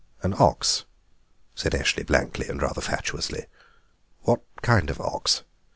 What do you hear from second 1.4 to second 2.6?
said Eshley blankly, and